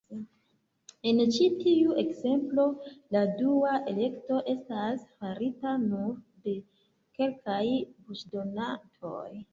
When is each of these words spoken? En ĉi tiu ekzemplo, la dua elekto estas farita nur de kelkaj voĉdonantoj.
En 1.09 1.19
ĉi 1.35 1.49
tiu 1.57 1.91
ekzemplo, 2.03 2.65
la 3.15 3.21
dua 3.43 3.75
elekto 3.93 4.39
estas 4.55 5.05
farita 5.19 5.77
nur 5.85 6.17
de 6.49 6.57
kelkaj 7.21 7.63
voĉdonantoj. 7.69 9.25